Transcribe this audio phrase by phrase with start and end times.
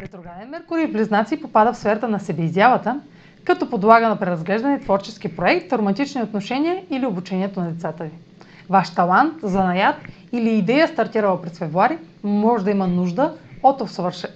[0.00, 3.00] Ретрограден Меркурий в Близнаци попада в сферата на себеизявата,
[3.44, 8.10] като подлага на преразглеждане творчески проект, романтични отношения или обучението на децата ви.
[8.68, 9.96] Ваш талант, занаят
[10.32, 13.82] или идея, стартирала през февруари, може да има нужда от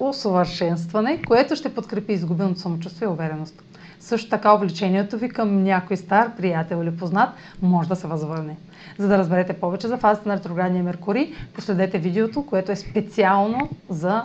[0.00, 3.62] усъвършенстване, което ще подкрепи изгубеното самочувствие и увереност.
[4.00, 7.30] Също така увлечението ви към някой стар приятел или познат
[7.62, 8.56] може да се възвърне.
[8.98, 14.24] За да разберете повече за фазата на ретроградния Меркурий, последете видеото, което е специално за,